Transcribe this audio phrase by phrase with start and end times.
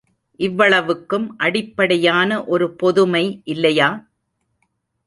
[0.39, 3.91] இவ்வளவுக்கும் அடிப்படையான ஒரு பொதுமை இல்லையா?